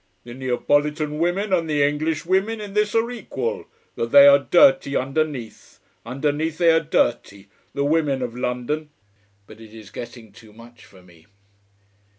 [0.23, 3.65] The Neapolitan women, and the English women, in this are equal:
[3.95, 5.77] that they are dirty underneath.
[6.07, 7.49] Underneath, they are dirty.
[7.75, 8.89] The women of London
[9.45, 11.27] But it is getting too much for me.